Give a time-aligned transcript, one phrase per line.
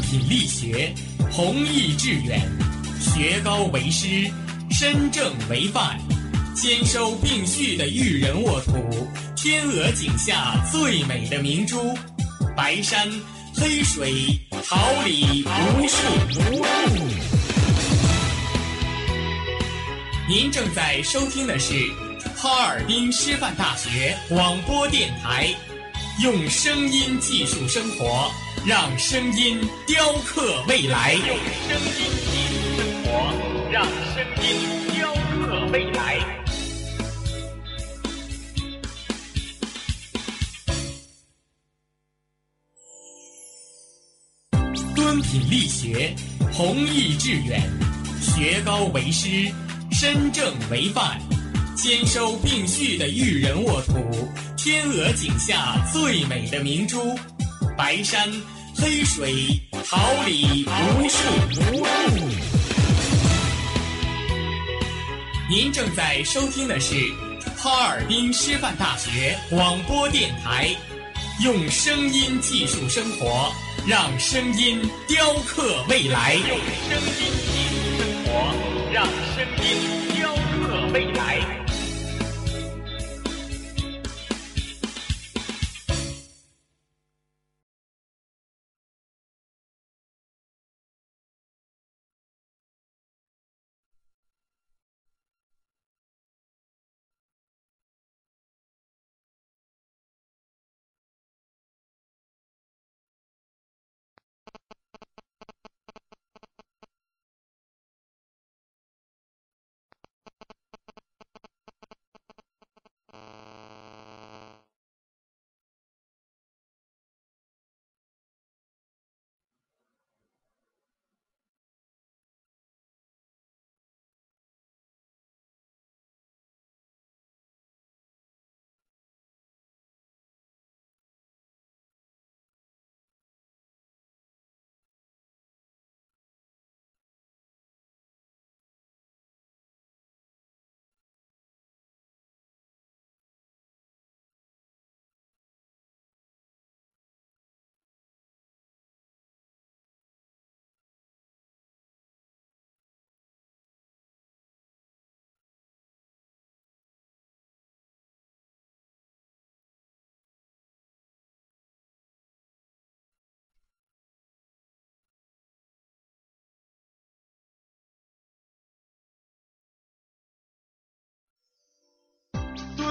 [0.00, 0.92] 品力学，
[1.30, 2.40] 弘毅致远，
[3.00, 4.30] 学高为师，
[4.70, 5.98] 身正为范，
[6.54, 11.96] 兼收并蓄的育人沃土，天鹅颈下最美的明珠，
[12.56, 13.08] 白山
[13.54, 14.38] 黑水，
[14.68, 15.96] 桃李无数。
[20.28, 21.72] 您正在收听的是
[22.36, 25.54] 哈尔滨师范大学广播电台，
[26.22, 28.30] 用声音技术生活，
[28.68, 31.12] 让声音雕刻未来。
[31.12, 31.36] 用
[31.68, 34.44] 声音记录生活，让声音
[34.92, 36.18] 雕刻未来。
[44.96, 46.12] 敦品力学，
[46.52, 47.62] 弘毅致远，
[48.20, 49.48] 学高为师，
[49.92, 51.20] 身正为范，
[51.76, 57.16] 兼收并蓄的育人沃土，天鹅颈下最美的明珠，
[57.76, 58.28] 白山
[58.78, 61.18] 黑水，桃李无数。
[65.48, 66.94] 您正在收听的是
[67.56, 70.68] 哈尔滨师范大学广播电台，
[71.42, 73.50] 用声音技术生活，
[73.86, 76.34] 让声音雕刻未来。
[76.34, 76.58] 用
[76.88, 78.54] 声音技术生活，
[78.92, 81.55] 让声音雕刻未来。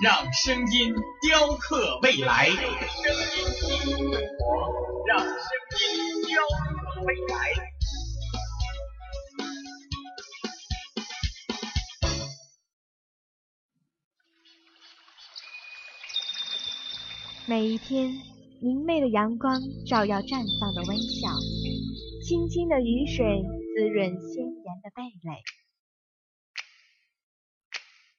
[0.00, 2.46] 让声音雕刻未来。
[2.46, 2.62] 用声
[3.34, 4.46] 音技术生活，
[5.08, 5.26] 让声
[5.74, 7.34] 音雕刻未来。
[17.48, 18.12] 每一天，
[18.60, 21.28] 明媚的阳光照耀绽放的微笑，
[22.24, 23.42] 清清的雨水
[23.74, 25.42] 滋润鲜艳的蓓蕾。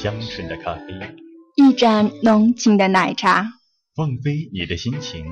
[0.00, 0.84] 香醇的咖啡，
[1.56, 3.54] 一盏浓情的奶茶，
[3.96, 5.26] 放飞你的心情，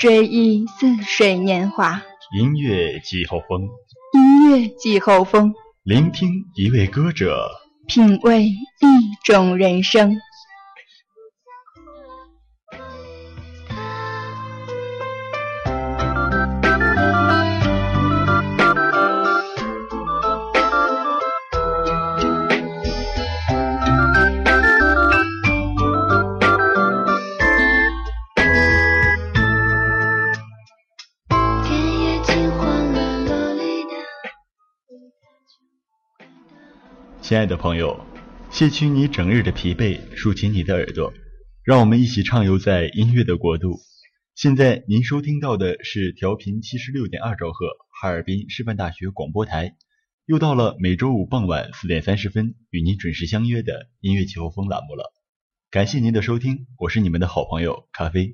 [0.00, 2.02] 追忆似水年华。
[2.40, 3.68] 音乐季候风，
[4.14, 5.52] 音乐季候风，
[5.82, 7.50] 聆听一位歌者，
[7.86, 8.54] 品味一
[9.26, 10.16] 种人生。
[37.28, 38.06] 亲爱的朋友，
[38.50, 41.12] 卸去你整日的疲惫，竖起你的耳朵，
[41.62, 43.80] 让我们一起畅游在音乐的国度。
[44.34, 47.66] 现在您收听到的是调频七十六点二兆赫，
[48.00, 49.76] 哈尔滨师范大学广播台。
[50.24, 55.12] 又到了每周五傍晚四点三十分与您准时相约的音乐季后风栏目了。
[55.70, 58.32] 感谢您的收听，我是你们的好朋友咖啡。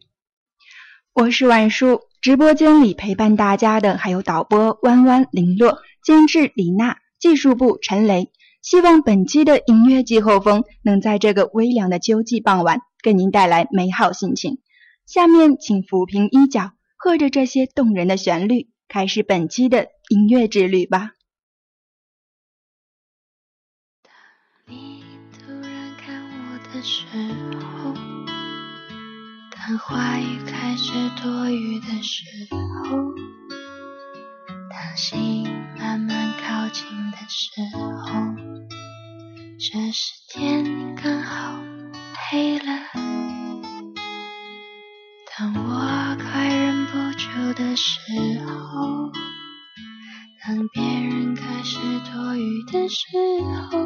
[1.12, 8.31] 我是晚叔，直播间里陪伴大家的还有导播弯弯、林洛，监制李娜，技术部陈雷。
[8.64, 14.62] 希望本期的音乐季后风能在这个微凉的秋季傍晚给您带来美好心情。
[15.05, 21.11] 下面请抚平衣角，和着这些动人的旋律，开始本期的音乐之旅吧。
[24.02, 27.05] 当你突然看我的时
[27.60, 27.93] 候，
[29.50, 30.90] 当话语开始
[31.22, 33.12] 多余的时候，
[34.75, 35.49] 当心
[35.79, 38.12] 慢慢靠近的时候。
[39.56, 41.61] 这时天刚好
[42.29, 42.65] 黑了，
[45.37, 48.00] 当我快忍不住的时
[48.44, 49.12] 候，
[50.44, 51.79] 当别人开始
[52.12, 53.06] 多余的时
[53.70, 53.79] 候，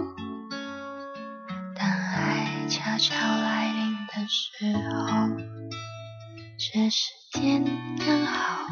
[1.77, 5.29] 当爱悄悄来临的时候，
[6.59, 7.63] 这时天
[7.99, 8.67] 刚好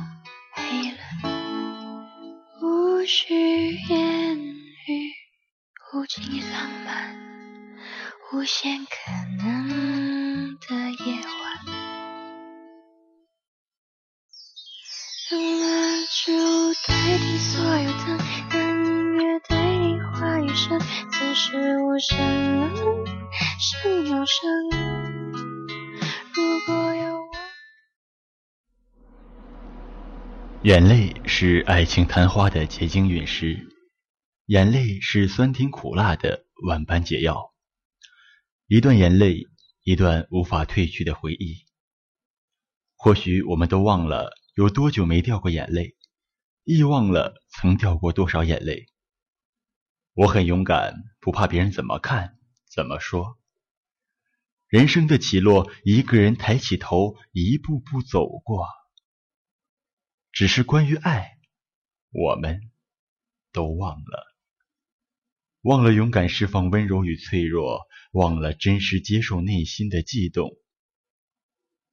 [8.37, 9.11] 无限可
[9.43, 10.75] 能的
[11.07, 11.65] 夜晚。
[15.33, 15.67] 用蜡
[16.05, 16.31] 烛
[16.87, 18.19] 代替所有灯，
[18.51, 20.79] 让音乐对你话语声。
[21.11, 22.19] 此时无声，
[23.59, 24.69] 胜有声。
[26.35, 27.27] 如果要我，
[30.63, 33.67] 眼泪是爱情昙花的结晶陨石。
[34.45, 37.55] 眼泪是酸甜苦辣的万般解药，
[38.69, 39.47] 一段眼泪，
[39.85, 41.65] 一段无法褪去的回忆。
[42.97, 45.97] 或许我们都忘了有多久没掉过眼泪，
[46.65, 48.87] 亦忘了曾掉过多少眼泪。
[50.15, 53.39] 我很勇敢，不怕别人怎么看怎么说。
[54.67, 58.67] 人生的起落，一个人抬起头，一步步走过。
[60.33, 61.39] 只是关于爱，
[62.11, 62.73] 我们
[63.53, 64.27] 都忘了。
[65.61, 67.87] 忘了勇敢释放温柔与脆弱，
[68.17, 70.57] 忘了真实接受内心的悸动。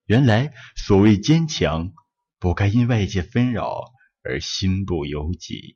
[0.05, 1.91] 原来所谓坚强，
[2.39, 3.91] 不该因外界纷扰
[4.23, 5.75] 而心不由己。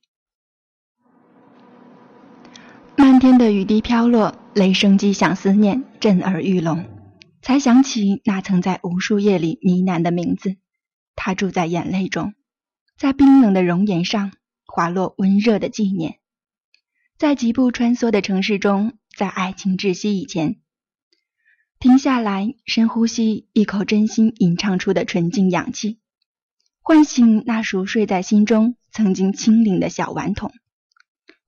[2.96, 6.86] 漫天的雨滴飘落，雷声击响，思念震耳欲聋，
[7.42, 10.56] 才想起那曾在无数夜里呢喃的名字。
[11.16, 12.33] 他住在眼泪中，
[12.98, 14.31] 在冰冷的容颜上
[14.66, 16.19] 滑落温热的纪念。
[17.18, 20.62] 在疾步穿梭的城市中，在爱情窒息以前，
[21.80, 25.97] 停下来，深呼吸一口真心吟唱出的纯净氧气，
[26.81, 30.54] 唤醒那熟睡在心中曾经清灵的小顽童，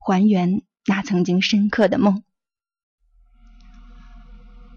[0.00, 2.24] 还原那曾经深刻的梦。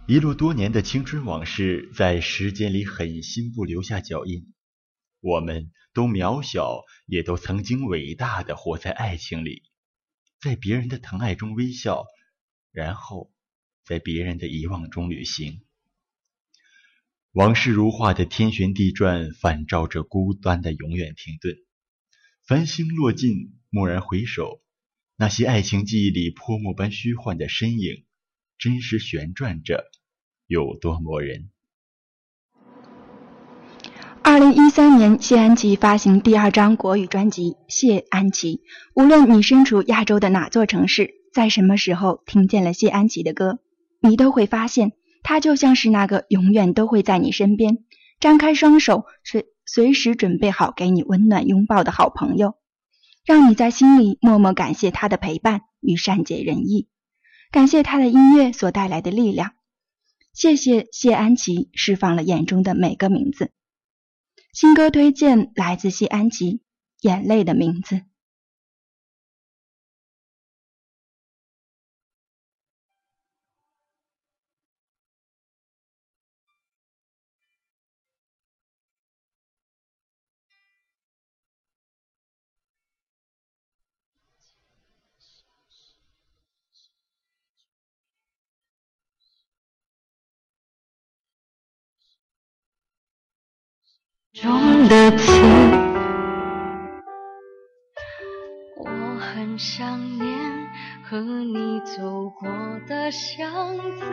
[0.06, 4.54] 一路多年的青春往事，在时间里狠心不留下脚印。
[5.20, 9.64] 我们都渺小，也都曾经伟大的活在爱情里。
[10.40, 12.06] 在别人的疼爱中微笑，
[12.74, 13.32] 然后
[13.86, 15.62] 在别人的遗忘中旅行。
[17.32, 21.56] 往事如画的天旋地转，反照着孤单的永远停顿。
[22.46, 24.62] 繁星落尽，蓦然回首，
[25.16, 28.06] 那些爱情记忆里泼墨般虚幻的身影，
[28.58, 29.86] 真实旋转着，
[30.46, 31.50] 有多磨人。
[34.24, 38.58] 二零一三年，谢安琪发行第二张国语专辑《谢安琪》。
[38.96, 43.60] 无论你身处亚洲的哪座城市，在什么时候听见了谢安琪的歌，
[44.00, 44.92] 你都会发现，
[45.24, 47.80] 她就像是那个永远都会在你身边，
[48.20, 52.56] 张开双手，随随时准备好给你温暖拥抱的好朋友，
[53.26, 56.88] 让你在心里默默感谢他的陪伴与善解人意，
[57.52, 59.54] 感谢他的音乐所带来的力量。
[60.34, 63.52] 谢谢谢安琪释放了眼中的每个名字。
[64.52, 66.58] 新歌推荐来自谢安琪，
[67.02, 67.96] 《眼泪的名字》。
[94.34, 95.32] 中的词，
[98.78, 100.28] 我很想念
[101.04, 102.50] 和你走过
[102.88, 104.06] 的巷子，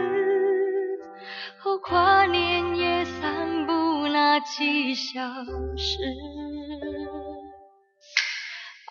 [1.58, 3.72] 和跨年夜散步
[4.08, 5.22] 那几小
[5.78, 5.96] 时，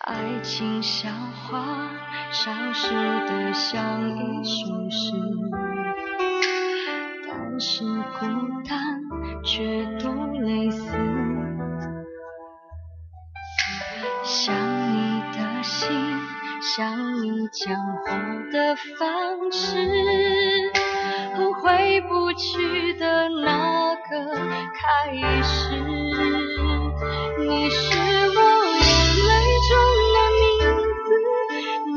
[0.08, 1.92] 爱情像花，
[2.32, 5.14] 消失的像一首诗，
[7.28, 8.26] 但是孤
[8.68, 9.00] 单
[9.44, 11.19] 却都类似。
[14.42, 15.90] 想你的心，
[16.62, 18.16] 想你讲话
[18.54, 20.72] 的方式，
[21.36, 24.34] 和回不去的那个
[24.74, 25.12] 开
[25.44, 25.76] 始。
[27.38, 28.40] 你是我
[28.78, 28.88] 眼
[29.28, 29.30] 泪
[29.68, 29.72] 中
[30.16, 30.48] 的名
[31.04, 31.10] 字，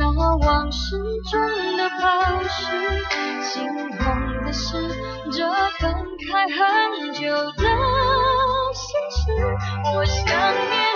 [0.00, 0.02] 那
[0.44, 0.99] 往事
[1.30, 1.38] 中
[1.76, 2.58] 的宝石。
[3.52, 3.68] 心
[4.00, 4.02] 痛
[4.44, 4.66] 的是
[5.30, 5.94] 这分
[6.28, 7.68] 开很久的
[8.75, 8.82] 现
[9.12, 9.20] 实。
[9.94, 10.91] 我想念。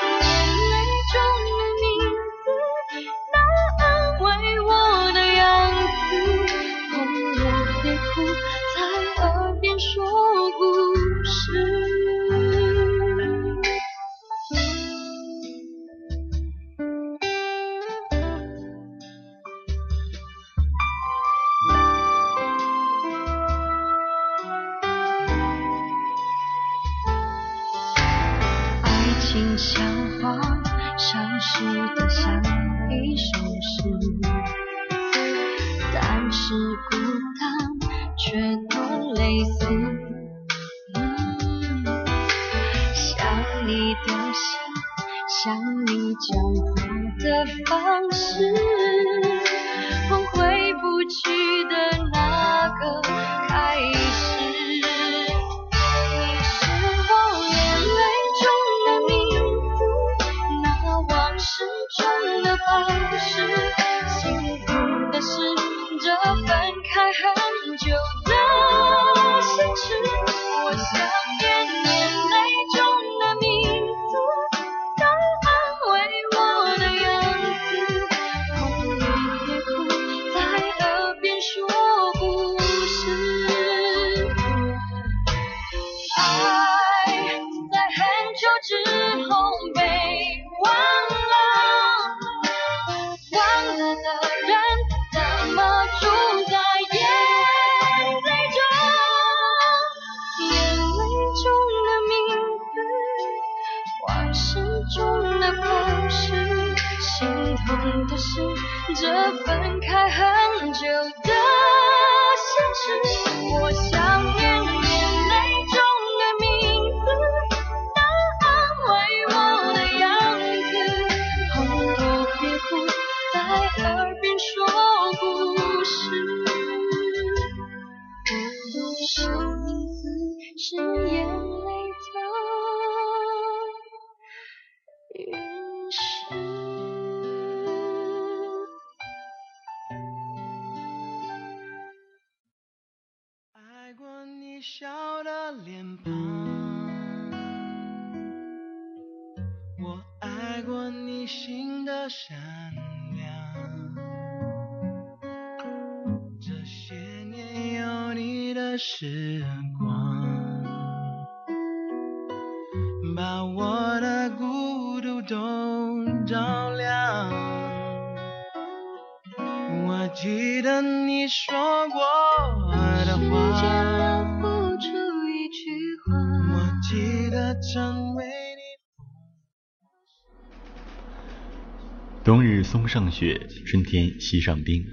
[182.66, 184.84] 松上雪，春天溪上冰，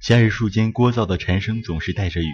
[0.00, 2.32] 夏日树间聒噪的蝉声总是带着雨。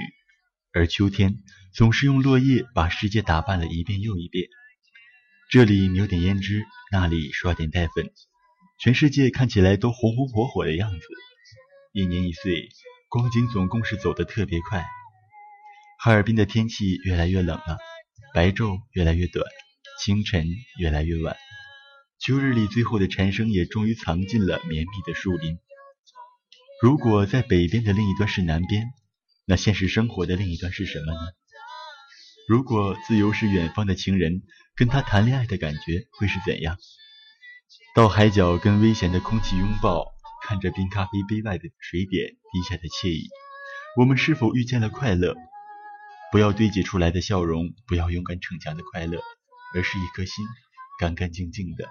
[0.72, 1.34] 而秋天
[1.74, 4.46] 总是用落叶把世界打扮了一遍又一遍，
[5.50, 8.12] 这里扭点胭脂，那里刷点黛粉，
[8.80, 11.00] 全世界看起来都红红火火的样子。
[11.92, 12.68] 一年一岁，
[13.08, 14.86] 光景总共是走得特别快。
[15.98, 17.78] 哈尔滨的天气越来越冷了，
[18.32, 19.44] 白昼越来越短，
[20.00, 20.46] 清晨
[20.78, 21.36] 越来越晚，
[22.18, 25.58] 秋日里最后的蝉声也终于藏进了绵密的树林。
[26.82, 28.86] 如果在北边的另一端是南边，
[29.46, 31.20] 那现实生活的另一端是什么呢？
[32.48, 34.42] 如果自由是远方的情人，
[34.74, 36.76] 跟他谈恋爱的感觉会是怎样？
[37.94, 40.06] 到海角跟危险的空气拥抱，
[40.42, 43.28] 看着冰咖啡杯外的水点滴下的惬意，
[43.96, 45.36] 我们是否遇见了快乐？
[46.32, 49.20] 不要堆积出来的笑容，不要勇敢逞强的快乐，
[49.74, 50.44] 而是一颗心
[50.98, 51.88] 干干净净的。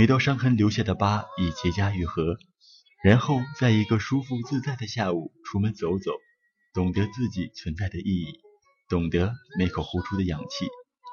[0.00, 2.38] 每道伤痕留下的疤已结痂愈合，
[3.04, 6.12] 然后在一个舒服自在的下午出门走走，
[6.72, 8.40] 懂得自己存在的意义。
[8.88, 10.64] 懂得每口呼出的氧气，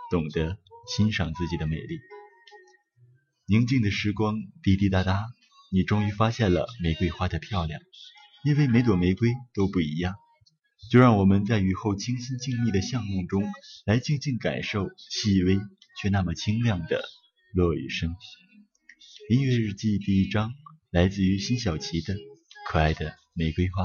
[0.10, 2.00] 懂得欣赏自己的美丽。
[3.46, 5.26] 宁静的时光滴滴答答，
[5.70, 7.82] 你终于发现了玫瑰花的漂亮。
[8.46, 10.16] 因为每朵玫瑰都不一样，
[10.90, 13.44] 就让我们在雨后清新静谧的巷弄中，
[13.86, 15.60] 来静静感受细微
[16.02, 17.04] 却那么清亮的
[17.54, 18.16] 落雨声。
[19.30, 20.54] 音乐日记第一章，
[20.90, 22.14] 来自于辛晓琪的
[22.66, 23.84] 《可爱的玫瑰花》。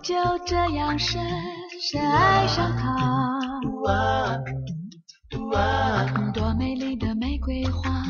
[0.00, 0.14] 就
[0.46, 1.20] 这样深
[1.82, 3.37] 深爱上它。
[6.34, 8.04] 多美丽的玫瑰花，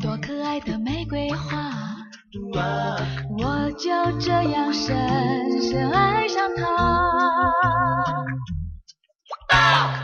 [0.00, 1.70] 多可爱的玫瑰花，
[3.38, 6.64] 我就这样深深爱上它。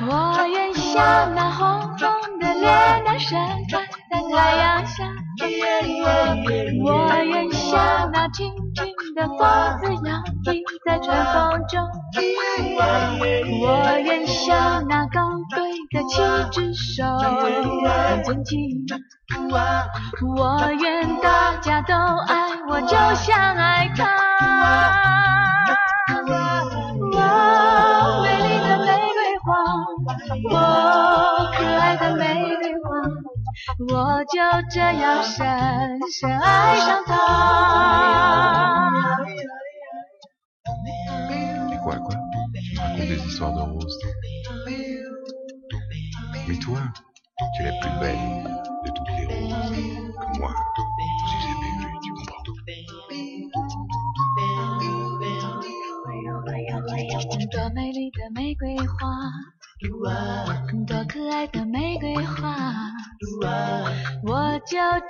[0.05, 3.39] 我愿像那红红的脸蛋盛
[3.71, 3.79] 开
[4.11, 5.05] 在太阳下，
[6.85, 8.53] 我愿像那轻
[13.65, 15.21] 我愿像那高
[15.55, 16.21] 贵的七
[16.51, 17.05] 只手，
[20.37, 24.05] 我愿大家都爱我，就像爱他。
[30.51, 30.57] 我
[31.57, 32.91] 可爱的玫瑰花，
[33.89, 34.35] 我就
[34.71, 35.39] 这样深
[36.11, 36.77] 深爱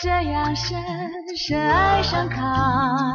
[0.02, 0.82] 这样深
[1.36, 3.11] 深爱上他。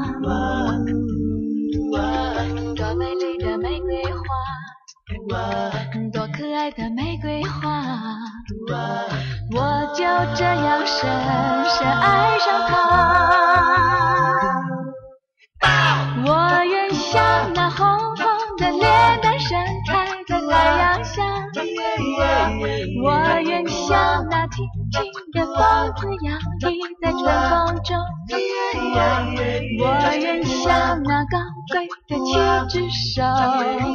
[32.58, 33.22] 的七只手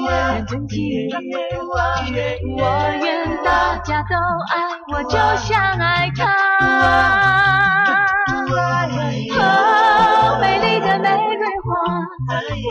[0.09, 0.79] 人尊敬，
[2.57, 2.61] 我
[3.03, 4.15] 愿大家都
[4.53, 4.55] 爱
[4.93, 6.23] 我，就像爱他。
[9.41, 11.71] 哦，美丽的玫瑰花，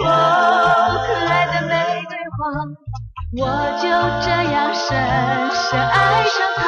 [0.05, 0.09] 哦，
[1.05, 1.73] 可爱的玫
[2.07, 2.39] 瑰花。
[3.33, 3.45] 我
[3.81, 3.83] 就
[4.21, 4.87] 这样深
[5.51, 6.61] 深爱上他。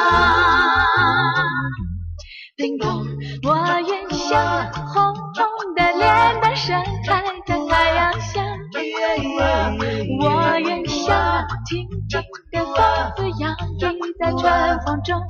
[15.04, 15.20] 中。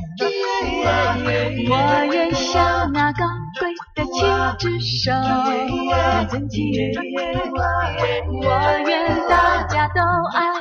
[1.69, 3.25] 我愿像那高
[3.59, 4.21] 贵的七
[4.59, 5.13] 只手
[6.31, 6.63] 尊敬。
[8.43, 8.49] 我
[8.87, 10.01] 愿大家都
[10.33, 10.54] 爱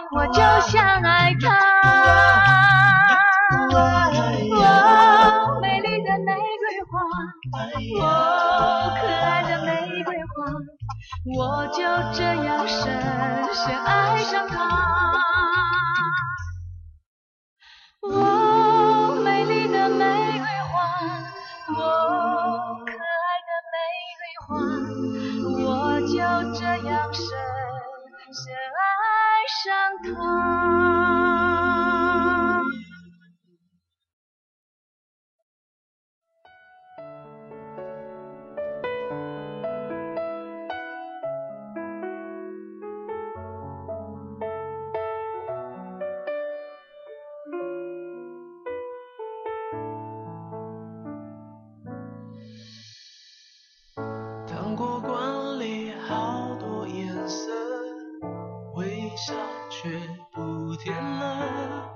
[59.83, 59.89] 却
[60.31, 61.91] 不甜了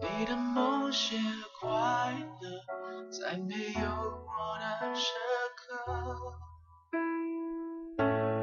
[0.00, 1.16] 你的某些
[1.60, 1.68] 快
[2.40, 3.82] 乐在没有
[4.22, 5.10] 我的时
[5.56, 5.66] 刻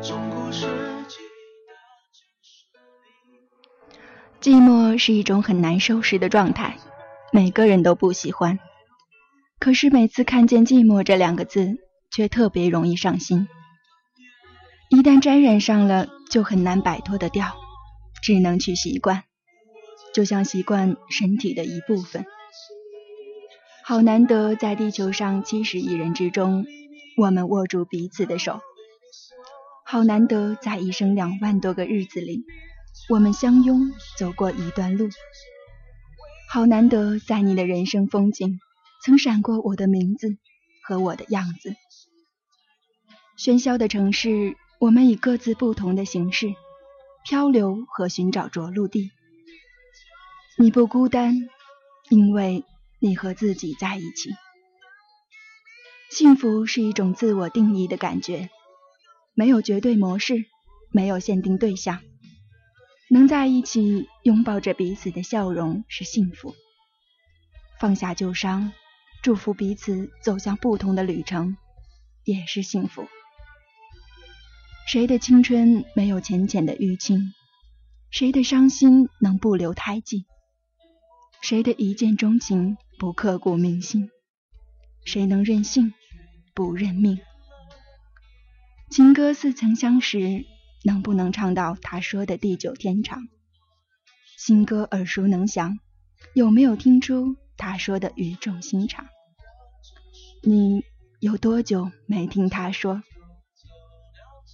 [0.02, 0.66] 中国世
[1.08, 1.20] 纪
[1.64, 1.74] 的
[2.12, 2.68] 城市
[3.32, 3.40] 里
[4.42, 6.76] 寂寞是一种很难收拾的状态
[7.32, 8.60] 每个人都不喜欢。
[9.58, 11.78] 可是每次看见寂寞这两个字
[12.12, 13.48] 却特别容易上心。
[14.90, 17.63] 一旦沾染上了就很难摆脱的掉。
[18.24, 19.26] 只能去习惯，
[20.14, 22.26] 就像习惯身体的一部分。
[23.84, 26.66] 好难得，在地球上七十亿人之中，
[27.18, 28.62] 我们握住彼此的手；
[29.86, 32.46] 好难得，在一生两万多个日子里，
[33.10, 35.10] 我们相拥走过一段路；
[36.50, 38.58] 好难得，在你的人生风景，
[39.04, 40.38] 曾闪过我的名字
[40.88, 41.76] 和我的样子。
[43.38, 44.56] 喧嚣的城市。
[44.80, 46.56] 我们以各自不同的形式
[47.24, 49.12] 漂流和寻找着陆地。
[50.58, 51.50] 你不孤单，
[52.10, 52.64] 因为
[53.00, 54.32] 你和自己在一起。
[56.10, 58.50] 幸福是一种自我定义的感觉，
[59.34, 60.46] 没有绝对模式，
[60.92, 62.02] 没有限定对象。
[63.10, 66.54] 能在一起拥抱着彼此的笑容是幸福。
[67.80, 68.74] 放下旧伤，
[69.22, 71.58] 祝福彼此走向不同的旅程，
[72.26, 73.08] 也是幸福。
[74.86, 77.34] 谁的青春没有浅浅的淤青？
[78.12, 80.26] 谁的伤心能不留胎记？
[81.42, 84.12] 谁的一见钟情不刻骨铭心？
[85.06, 85.94] 谁能任性
[86.54, 87.20] 不认命？
[88.90, 90.46] 情歌似曾相识，
[90.84, 93.28] 能不能唱到他说的地久天长？
[94.38, 95.80] 新歌耳熟能详，
[96.34, 99.08] 有没有听出他说的语重心长？
[100.44, 100.84] 你
[101.20, 103.02] 有多久没听他说？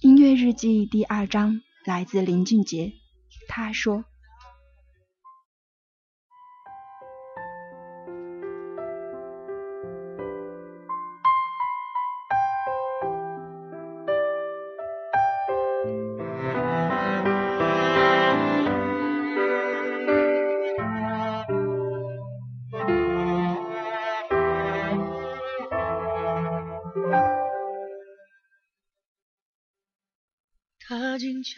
[0.02, 2.94] 音乐日记第二章来自林俊杰，
[3.48, 4.09] 他说。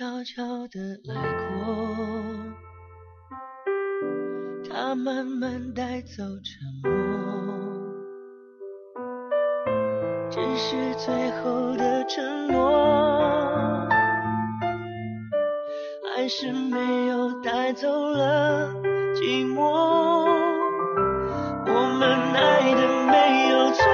[0.02, 1.94] 悄悄地来过，
[4.68, 6.90] 它慢慢带走沉默，
[10.28, 13.88] 只是最后的承诺，
[16.16, 18.74] 还是没有带走了
[19.14, 19.62] 寂寞。
[21.64, 23.84] 我们爱的没有错。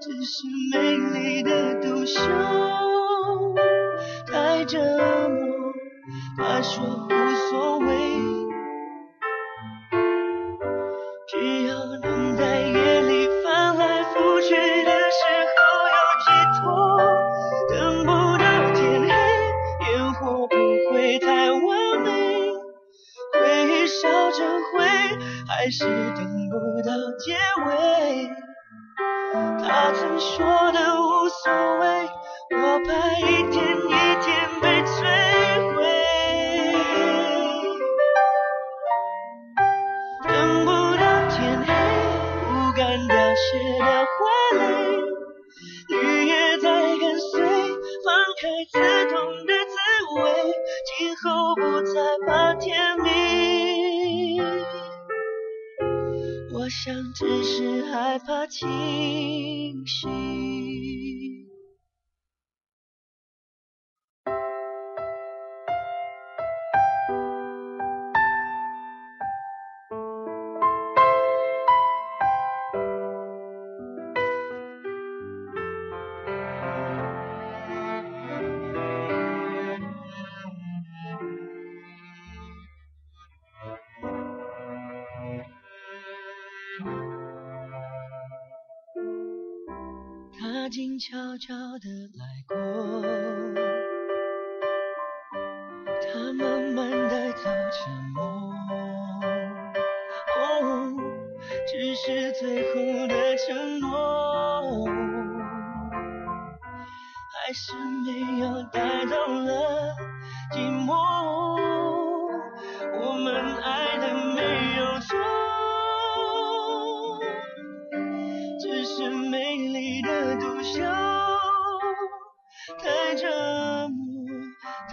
[0.00, 2.20] 只是美丽的独秀，
[24.34, 24.42] 忆笑着
[24.72, 24.84] 回，
[25.46, 26.18] 还是等
[26.50, 27.70] 不到结尾。
[29.60, 32.08] 他曾说的无所谓，
[32.56, 33.90] 我怕一天一
[34.22, 34.94] 天被摧
[35.74, 35.76] 毁。
[40.28, 41.72] 等不到天黑，
[42.40, 43.44] 不敢凋谢
[43.78, 44.18] 的花
[44.58, 44.62] 蕾，
[45.88, 46.66] 绿叶在
[46.98, 47.40] 跟随，
[48.04, 48.42] 放开
[48.72, 48.74] 刺
[49.10, 49.14] 痛
[49.46, 49.74] 的滋
[50.16, 50.22] 味，
[50.98, 51.22] 今后
[51.56, 51.94] 不再
[52.26, 52.96] 怕天
[56.84, 59.86] 想只是害怕清。
[59.86, 61.33] 醒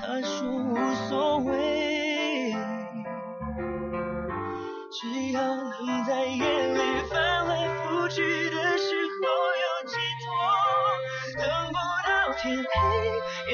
[0.04, 0.76] 他说无
[1.08, 2.52] 所谓，
[4.92, 8.86] 只要要能在夜里翻来覆去的时
[9.22, 9.26] 候
[9.62, 10.28] 有寄托，
[11.38, 11.76] 等不
[12.08, 12.12] 到
[12.42, 12.74] 天黑，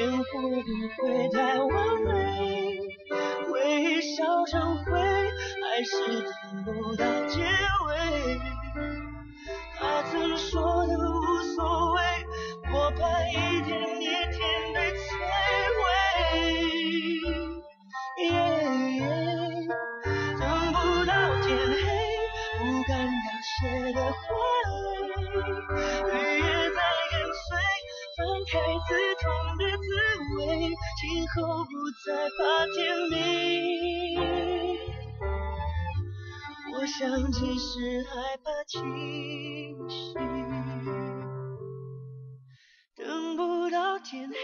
[0.18, 0.68] 火不
[1.02, 2.08] 会太完美，
[3.50, 7.94] 回忆烧成灰，还是等不到结尾。
[37.08, 40.14] 想只是害怕清醒，
[42.94, 44.36] 等不到天黑，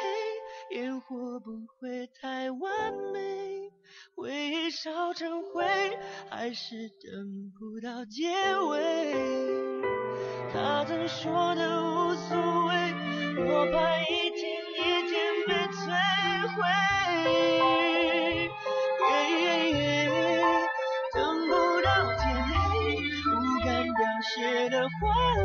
[0.74, 3.70] 烟火不会太完美，
[4.16, 5.62] 回忆烧成灰，
[6.30, 9.12] 还是等不到结尾。
[10.50, 12.34] 他曾说的无所
[12.68, 12.74] 谓，
[13.44, 15.12] 我怕一天一天
[15.46, 15.84] 被摧
[16.54, 17.83] 毁。
[24.88, 25.00] 花
[25.36, 25.44] 蕾，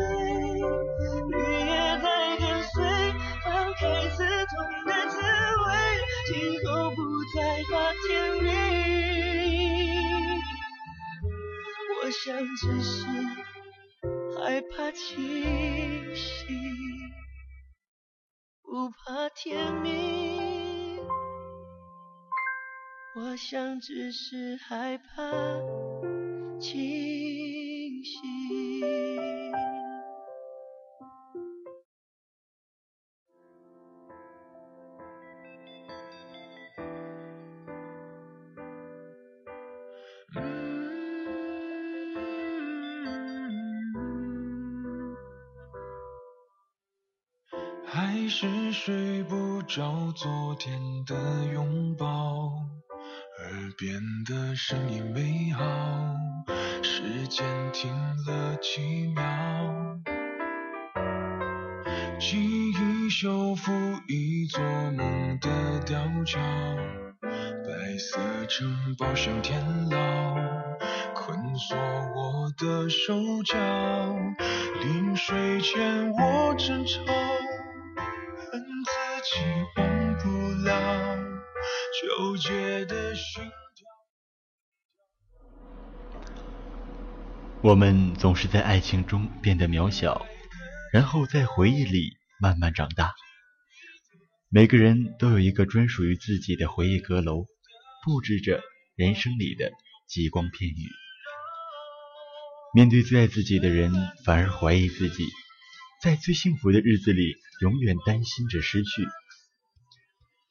[1.29, 1.33] 雨
[1.65, 1.71] 也
[2.01, 2.75] 在跟随，
[3.43, 4.51] 放开刺痛
[4.85, 5.67] 的滋味，
[6.27, 6.31] 今
[6.65, 6.97] 后不
[7.35, 7.37] 再
[7.69, 7.71] 怕
[8.07, 8.07] 天
[8.43, 8.47] 明。
[12.01, 12.25] 我想
[12.55, 12.97] 只是
[14.37, 16.47] 害怕清醒，
[18.63, 19.87] 不怕天明。
[23.15, 25.31] 我想只是害怕
[26.59, 27.38] 清
[50.15, 51.15] 昨天的
[51.53, 55.63] 拥抱，耳边的声音美好，
[56.81, 57.91] 时间停
[58.25, 59.23] 了几秒，
[62.19, 63.71] 记忆修复
[64.07, 66.39] 一座梦的吊桥，
[67.21, 70.35] 白色城堡像天牢，
[71.13, 73.55] 困锁我的手脚，
[74.81, 77.38] 临睡前我争吵。
[87.61, 90.25] 我们总是在爱情中变得渺小，
[90.93, 93.13] 然后在回忆里慢慢长大。
[94.47, 97.47] 每个人都有一个专属于自己的回忆阁楼，
[98.05, 98.61] 布置着
[98.95, 99.71] 人生里的
[100.07, 100.87] 极光片语。
[102.73, 103.91] 面对最爱自己的人，
[104.23, 105.25] 反而怀疑自己。
[106.01, 109.05] 在最幸福的日子里，永远担心着失去。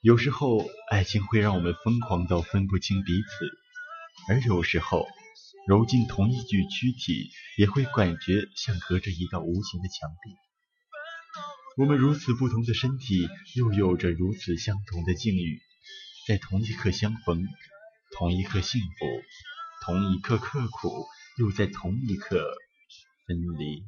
[0.03, 3.47] 有时候，爱情会让我们疯狂到分不清彼此；
[4.29, 5.09] 而有时候，
[5.69, 10.35] 揉进同一具躯体，也会感觉像隔着一道无形的墙壁。
[11.77, 15.61] 我们如此不同的身体，又有着如此相同的境遇，
[16.27, 17.47] 在同一刻相逢，
[18.17, 19.05] 同一刻幸福，
[19.85, 21.05] 同一刻刻苦，
[21.37, 22.43] 又在同一刻
[23.27, 23.85] 分离。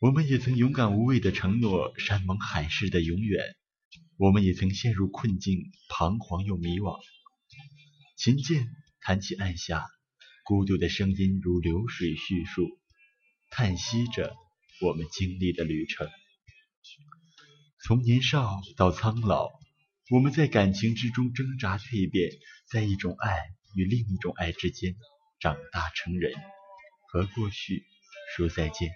[0.00, 3.56] 我们也曾勇敢无畏的承诺山盟海誓的永远，
[4.18, 7.00] 我们也曾陷入困境，彷徨又迷惘。
[8.18, 8.68] 琴键
[9.08, 9.86] 弹起按下，
[10.44, 12.68] 孤独的声音如流水叙述，
[13.48, 14.36] 叹息着
[14.82, 16.10] 我们经历的旅程。
[17.82, 19.48] 从年少到苍老，
[20.10, 22.32] 我们在感情之中挣扎蜕变，
[22.70, 23.34] 在一种爱
[23.74, 24.94] 与另一种爱之间
[25.40, 26.34] 长大成人，
[27.10, 27.86] 和过去
[28.36, 28.90] 说再见。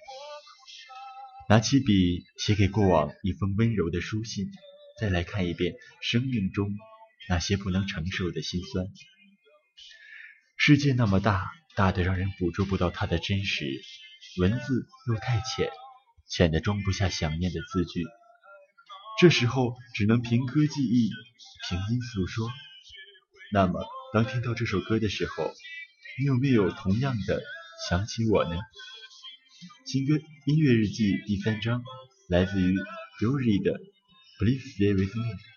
[1.49, 4.47] 拿起笔，写给过往一封温柔的书信，
[5.01, 6.69] 再来看一遍生命中
[7.31, 8.87] 那些不能承受的心酸。
[10.65, 13.65] 世界那么大，大的让人捕捉不到它的真实；
[14.41, 15.69] 文字又太浅，
[16.29, 18.05] 浅的装不下想念的字句。
[19.21, 21.11] 这时候只能凭歌记忆，
[21.69, 22.49] 凭音诉说。
[23.53, 25.51] 那么，当听到这首歌的时候，
[26.21, 27.43] 你有没有同样的
[27.89, 28.57] 想起我呢？
[29.85, 30.15] 新歌
[30.47, 31.83] 音乐日记第三章，
[32.29, 32.77] 来自于
[33.21, 33.81] Yuri 的
[34.39, 35.52] Please Stay With Me。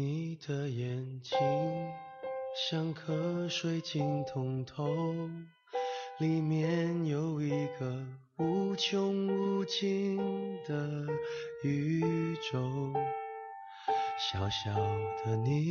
[0.00, 1.36] 你的眼睛
[2.56, 4.88] 像颗水晶通透
[6.18, 8.06] 里面有一个
[8.38, 10.16] 无穷无尽
[10.66, 11.06] 的
[11.64, 12.94] 宇宙。
[14.18, 14.72] 小小
[15.22, 15.68] 的你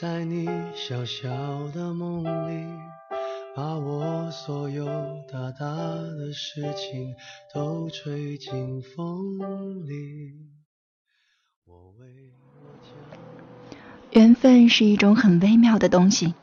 [0.00, 1.28] 在你小小
[1.72, 2.80] 的梦里
[3.54, 4.86] 把我所有
[5.30, 7.14] 大大的事情
[7.52, 10.32] 都吹进风里。
[11.66, 12.32] 我为
[14.12, 16.34] 缘分是一种很微妙的东西，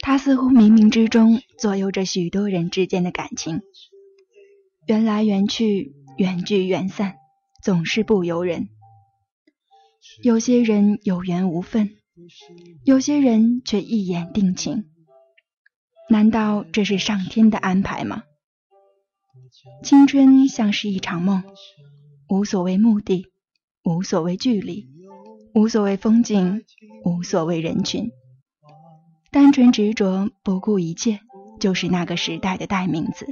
[0.00, 3.62] 它似乎冥冥之中左右着许多人之间的感情。
[4.86, 7.14] 缘来缘去，缘聚缘散，
[7.62, 8.68] 总是不由人。
[10.22, 11.96] 有些人有缘无分，
[12.84, 14.84] 有些人却一眼定情。
[16.10, 18.24] 难道这是上天的安排吗？
[19.82, 21.44] 青春像是一场梦，
[22.28, 23.26] 无所谓目的，
[23.84, 24.93] 无所谓距离。
[25.54, 26.64] 无所谓风景，
[27.04, 28.10] 无所谓人群。
[29.30, 31.20] 单纯执着，不顾一切，
[31.60, 33.24] 就是那个时代的代名词。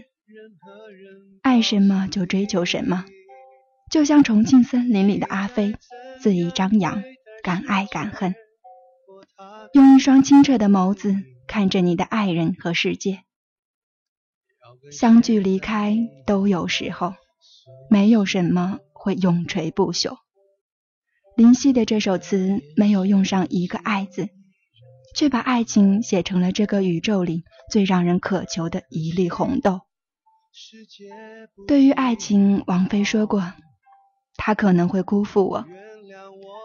[1.43, 3.05] 爱什么就追求什么，
[3.91, 5.75] 就像重庆森林里的阿飞，
[6.23, 7.03] 恣意张扬，
[7.43, 8.37] 敢爱敢恨。
[9.73, 11.17] 用一双清澈的眸子
[11.49, 13.25] 看着你的爱人和世界。
[14.93, 17.15] 相聚离开都有时候，
[17.91, 20.19] 没有什么会永垂不朽。
[21.35, 24.29] 林夕的这首词没有用上一个“爱”字，
[25.17, 29.81] 却把爱情写成了这个宇宙里最让人渴求的一粒红豆。
[31.67, 33.55] 对于爱情，王菲说过，
[34.37, 35.65] 他可能会辜负我，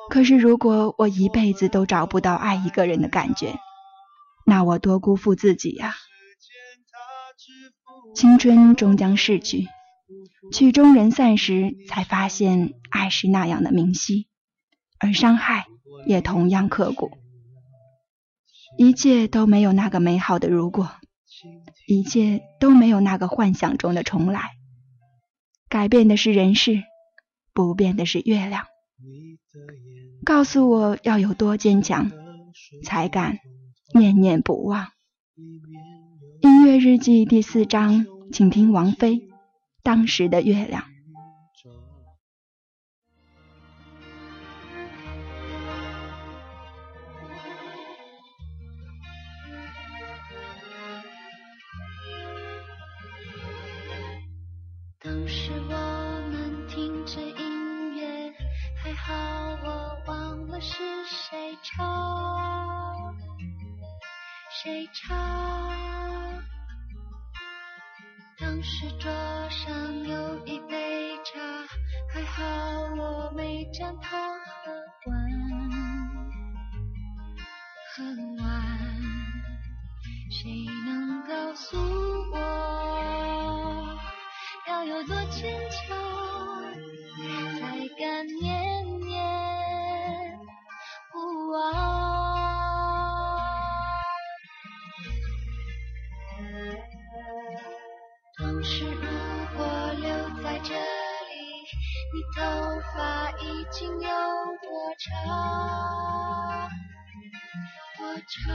[0.09, 3.55] 可是如果我一辈子都找不到爱一个人的感觉，
[4.45, 5.95] 那我多辜负自己呀！
[8.13, 9.67] 青春终将逝去，
[10.51, 14.27] 曲终人散时，才发现爱是那样的明晰。
[14.99, 15.67] 而伤害
[16.05, 17.11] 也同样刻骨，
[18.77, 20.89] 一切都没有那个美好的如果，
[21.87, 24.51] 一切都没有那个幻想中的重来。
[25.69, 26.83] 改变的是人事，
[27.53, 28.65] 不变的是月亮。
[30.25, 32.11] 告诉我要有多坚强，
[32.83, 33.39] 才敢
[33.93, 34.87] 念念不忘。
[36.41, 39.15] 音乐日记第四章，请听王菲
[39.83, 40.81] 《当时的月亮》。
[61.63, 63.15] 唱
[64.49, 65.15] 谁唱？
[68.39, 69.11] 当时桌
[69.49, 71.39] 上有一杯茶，
[72.13, 72.43] 还好
[72.95, 74.19] 我没沾汤
[102.37, 102.43] 头
[102.93, 104.09] 发已经有
[104.61, 104.69] 多
[104.99, 106.69] 长？
[107.97, 108.53] 多长？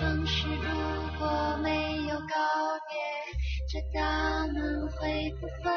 [0.00, 0.62] 当时如
[1.18, 1.22] 果
[1.62, 1.68] 没
[2.06, 2.24] 有告
[2.88, 2.96] 别，
[3.70, 5.70] 这大门会不会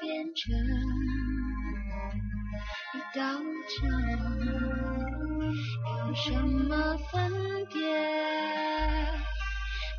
[0.00, 0.42] 变成
[2.94, 3.20] 一道
[3.68, 3.78] 墙？
[6.08, 7.12] 有什么分
[7.66, 7.74] 别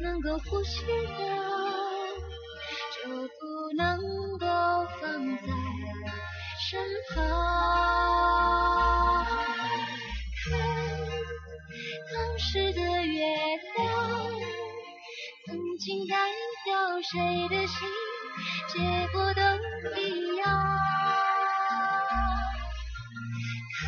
[0.02, 0.92] 能够呼吸的？
[3.06, 3.42] 就不
[3.76, 3.84] 能
[5.38, 5.48] 在
[6.70, 7.16] 身旁。
[10.44, 10.52] 看
[12.14, 13.24] 当时的月
[13.78, 13.86] 亮，
[15.46, 16.16] 曾经代
[16.66, 17.76] 表谁的心，
[18.70, 18.74] 结
[19.12, 19.42] 果都
[20.02, 20.44] 一样。
[23.80, 23.84] 看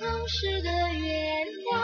[0.00, 1.74] 当时的月亮，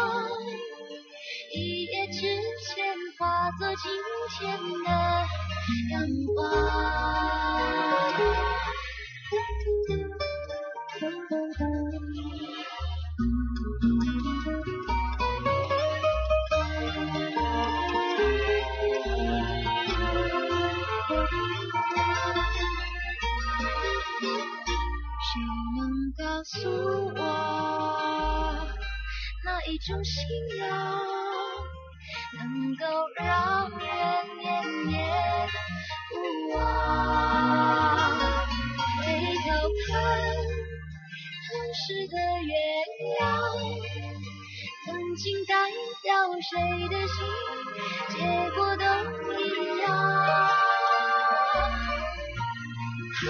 [1.54, 3.90] 一夜之间化作今
[4.38, 4.38] 天
[4.84, 4.88] 的。
[5.90, 6.00] 阳
[6.34, 6.36] 光。
[25.20, 25.42] 谁
[25.76, 25.80] 能
[26.16, 26.56] 告诉
[27.14, 27.20] 我，
[29.44, 30.16] 哪一种信
[30.58, 30.66] 仰
[32.38, 32.84] 能够
[33.16, 33.47] 让
[41.88, 42.52] 时的月
[43.16, 43.24] 亮，
[44.84, 45.54] 曾经代
[46.02, 46.52] 表谁
[46.88, 47.16] 的心，
[48.10, 48.16] 结
[48.50, 48.84] 果都
[49.32, 49.40] 一
[49.78, 49.88] 样。
[53.24, 53.26] 看，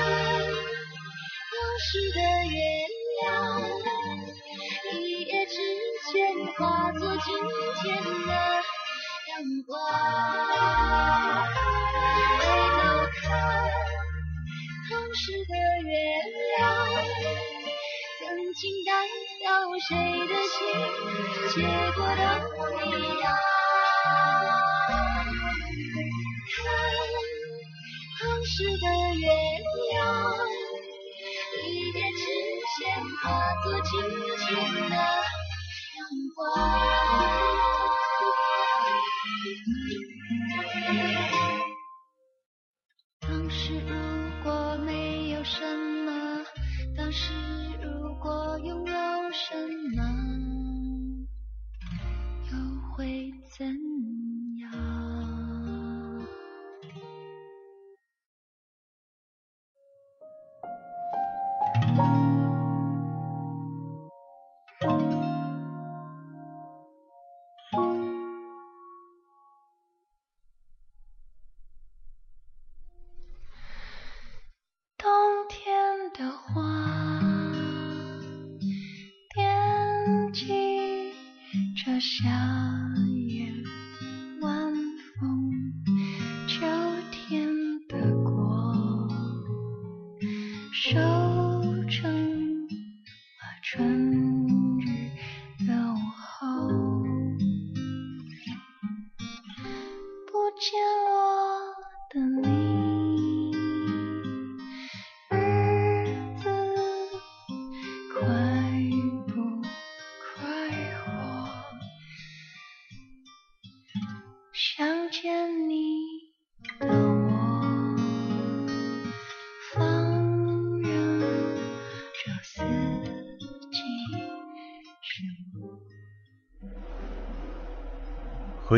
[1.54, 2.18] 当时的
[2.50, 2.58] 月
[3.22, 3.30] 亮，
[4.92, 5.54] 一夜之
[6.10, 6.12] 间
[6.54, 7.28] 化作今
[7.80, 7.86] 天
[8.26, 8.57] 的
[19.80, 19.94] 谁
[20.26, 20.58] 的心，
[21.54, 21.56] 结
[21.92, 22.20] 果都
[22.84, 22.86] 一
[23.20, 23.22] 样。
[26.50, 26.56] 看
[28.20, 28.84] 当时的
[29.20, 29.22] 月
[29.92, 29.96] 亮，
[31.64, 32.20] 一夜之
[32.74, 32.82] 间
[33.22, 33.24] 化
[33.62, 33.90] 作今
[34.36, 34.46] 天
[34.90, 34.92] 的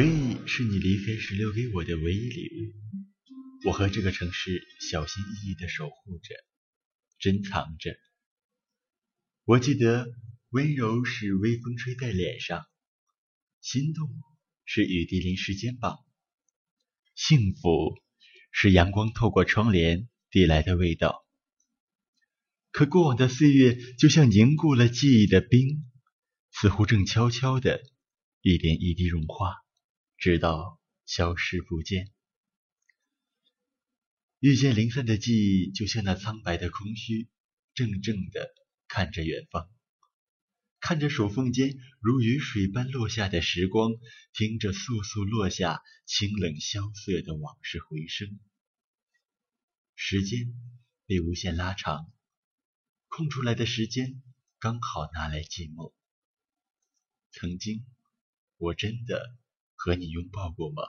[0.01, 6.35] 回忆是你离开时留给我的唯一礼物，我和这个城市小心翼翼地守护着，
[7.19, 7.95] 珍藏着。
[9.45, 10.11] 我记得
[10.49, 12.65] 温柔是微风吹在脸上，
[13.61, 14.09] 心动
[14.65, 15.99] 是雨滴淋湿肩膀，
[17.15, 17.95] 幸福
[18.51, 21.27] 是阳光透过窗帘递来的味道。
[22.71, 25.85] 可过往的岁月就像凝固了记忆的冰，
[26.53, 27.83] 似乎正悄悄地
[28.41, 29.57] 一点一滴融化。
[30.21, 32.13] 直到消失不见。
[34.39, 37.31] 遇见零散的记忆，就像那苍白的空虚，
[37.75, 38.51] 怔怔的
[38.87, 39.71] 看着远方，
[40.79, 43.93] 看着手缝间如雨水般落下的时光，
[44.35, 48.39] 听着簌簌落下清冷萧瑟的往事回声。
[49.95, 50.55] 时间
[51.07, 52.13] 被无限拉长，
[53.09, 54.23] 空出来的时间
[54.59, 55.95] 刚好拿来寂寞。
[57.31, 57.87] 曾经，
[58.59, 59.40] 我真的。
[59.83, 60.83] 和你拥抱过吗？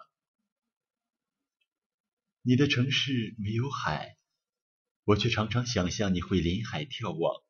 [2.41, 4.17] 你的城市没有海，
[5.05, 7.41] 我却常常想象你会临海眺望。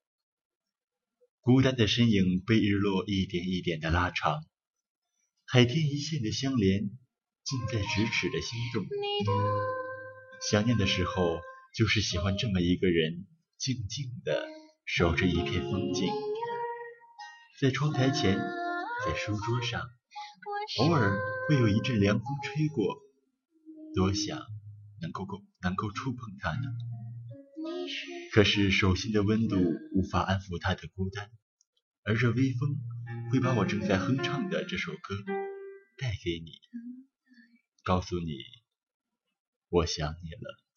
[1.39, 4.45] 孤单的身影被日落一点一点的拉长，
[5.47, 6.91] 海天一线的相连，
[7.43, 8.85] 近在咫尺的心动。
[10.47, 11.41] 想念的时候，
[11.75, 13.25] 就是喜欢这么一个人，
[13.57, 14.47] 静静的
[14.85, 16.07] 守着一片风景，
[17.59, 18.37] 在窗台前，
[19.07, 19.89] 在书桌上。
[20.79, 22.97] 偶尔会有一阵凉风吹过，
[23.95, 24.39] 多想
[25.01, 26.61] 能够够能够触碰它呢。
[28.31, 29.57] 可是手心的温度
[29.93, 31.29] 无法安抚它的孤单，
[32.03, 32.77] 而这微风
[33.31, 35.15] 会把我正在哼唱的这首歌
[35.97, 36.51] 带给你，
[37.83, 38.37] 告诉你
[39.69, 40.70] 我想你了。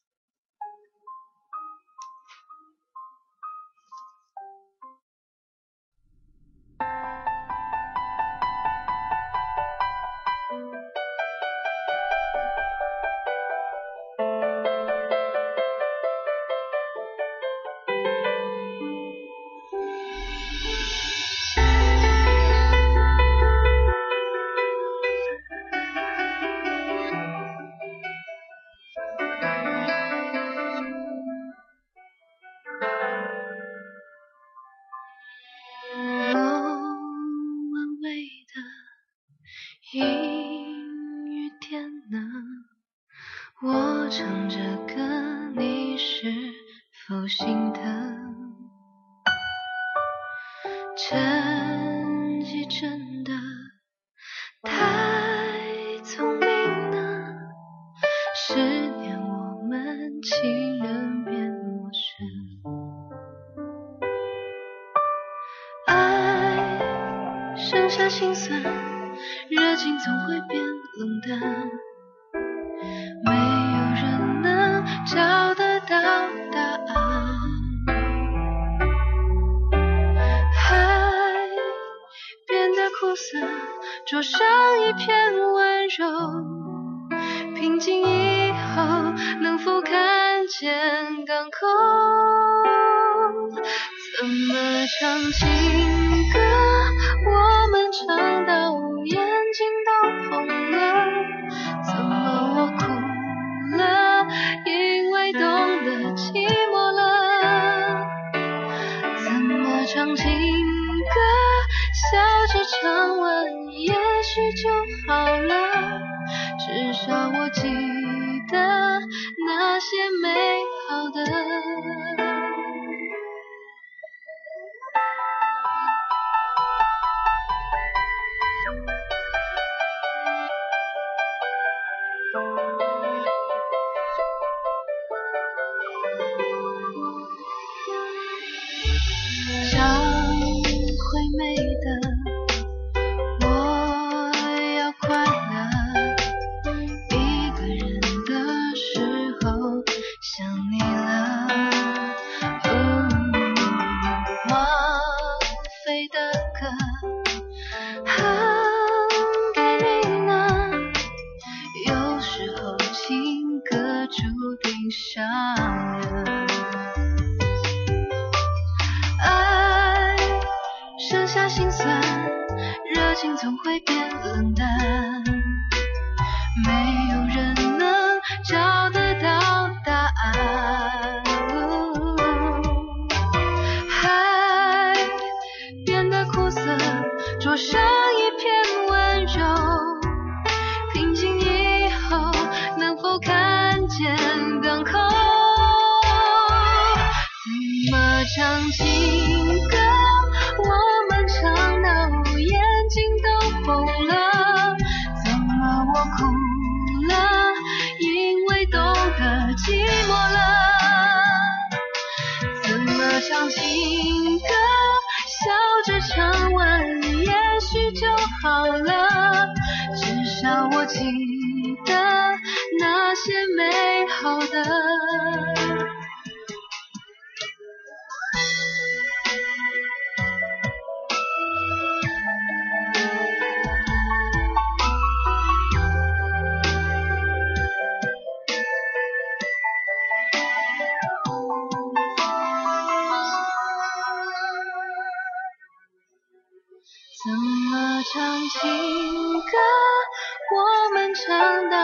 [251.15, 251.84] 长大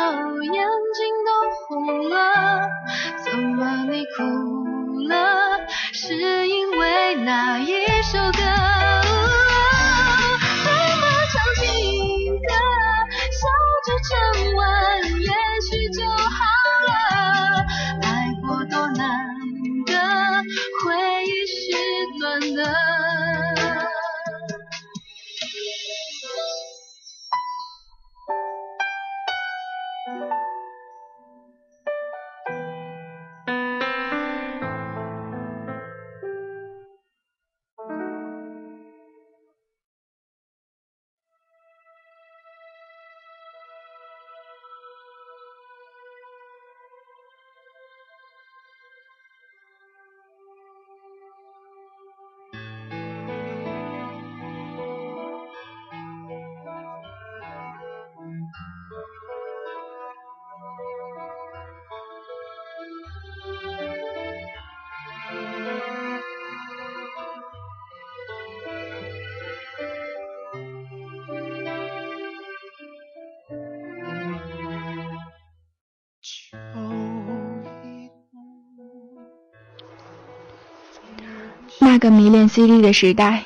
[82.00, 83.44] 个迷恋 CD 的时代，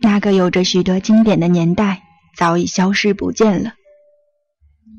[0.00, 2.02] 那个有着许多经典的年代，
[2.38, 3.74] 早已消失不见了。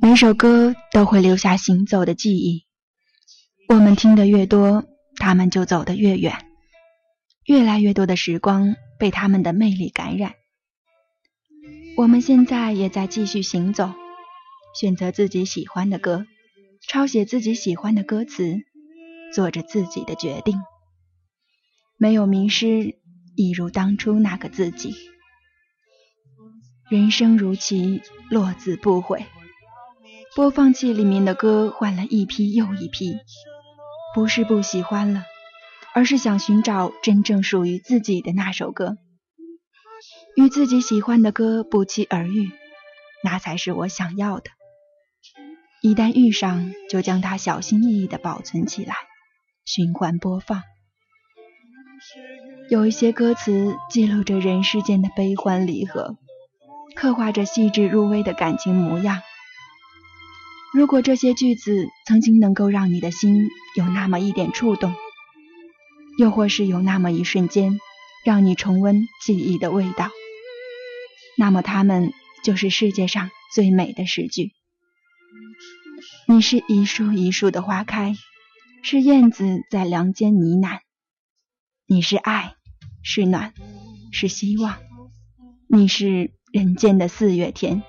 [0.02, 2.66] 每首歌都会留下行走的记忆，
[3.70, 4.84] 我们听得越多，
[5.16, 6.46] 他们就走得越远。
[7.46, 10.34] 越来越多的时光被他们的魅力感染。
[11.96, 13.94] 我们现在也在继续行走，
[14.78, 16.26] 选择自己喜欢的歌，
[16.90, 18.58] 抄写自己喜欢的歌词，
[19.34, 20.60] 做着自己的决定。
[22.00, 23.00] 没有名师，
[23.36, 24.96] 一如当初那个自己。
[26.90, 29.26] 人生如棋，落子不悔。
[30.36, 33.18] 播放器里面的歌换了一批又一批，
[34.14, 35.26] 不是不喜欢了，
[35.96, 38.98] 而是想寻找真正属于自己的那首歌。
[40.36, 42.52] 与自己喜欢的歌不期而遇，
[43.24, 44.52] 那才是我想要的。
[45.82, 48.96] 一旦遇上，就将它小心翼翼地保存起来，
[49.66, 50.62] 循环播放。
[52.70, 56.18] 有一些歌词记录着人世间的悲欢离合，
[56.96, 59.22] 刻画着细致入微的感情模样。
[60.74, 64.94] 如果这些句子曾经能够让你的心有那么一点触动，
[66.18, 67.80] 又或是有那么一瞬间
[68.26, 70.10] 让你重温记忆的味道，
[71.38, 72.12] 那么它们
[72.44, 74.52] 就是世界上最美的诗句。
[76.28, 78.16] 你是一树一树的花开，
[78.84, 80.87] 是燕子在梁间呢喃。
[81.90, 82.54] 你是爱，
[83.02, 83.54] 是暖，
[84.12, 84.78] 是希望，
[85.70, 87.82] 你是人间的四月天。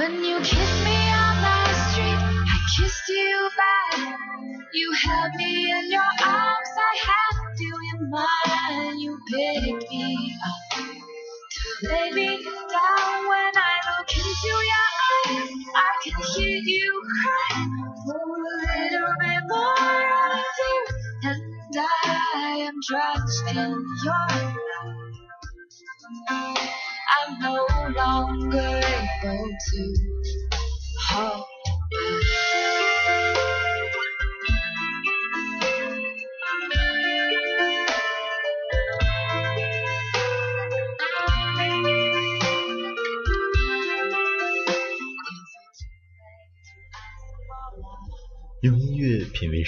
[0.00, 2.22] When you kissed me on the street,
[2.54, 4.18] I kissed you back.
[4.72, 6.59] You held me in your arms,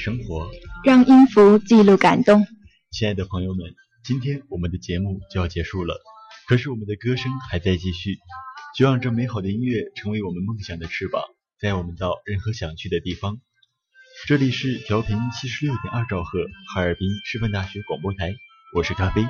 [0.02, 0.50] 生活，
[0.82, 2.44] 让音符记录感动。
[2.90, 3.72] 亲爱的朋友们，
[4.02, 5.94] 今天我们的节目就要结束了，
[6.48, 8.18] 可是我们的歌声还在继续。
[8.76, 11.22] 就让这美好的音乐成为我们梦想的翅膀，
[11.60, 13.36] 带我们到任何想去的地方。
[14.26, 16.40] 这里是调频七十六点二兆赫，
[16.74, 18.34] 哈尔滨师范大学广播台，
[18.74, 19.24] 我是咖啡。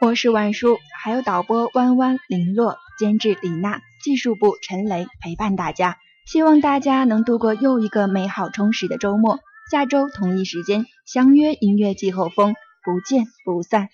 [0.00, 5.98] 我是晚叔，还有导播弯弯、林洛，监制李娜，技术部陈雷陪伴大家。
[6.24, 9.38] 希望大家能度过又一个美好充实的周末。
[9.70, 13.88] 下周同一时间相约音乐季后风，不见不散。